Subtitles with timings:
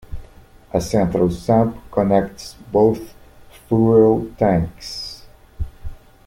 [0.73, 3.13] A central sump connects both
[3.67, 5.27] fuel tanks.